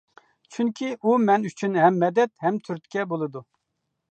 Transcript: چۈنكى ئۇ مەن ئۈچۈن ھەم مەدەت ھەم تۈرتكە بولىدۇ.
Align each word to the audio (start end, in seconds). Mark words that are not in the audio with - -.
چۈنكى 0.55 0.89
ئۇ 1.03 1.13
مەن 1.27 1.45
ئۈچۈن 1.49 1.77
ھەم 1.81 2.01
مەدەت 2.05 2.33
ھەم 2.47 2.59
تۈرتكە 2.69 3.07
بولىدۇ. 3.13 3.45